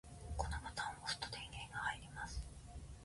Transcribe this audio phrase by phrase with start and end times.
[0.35, 2.43] このボタンを押すと電源が入ります。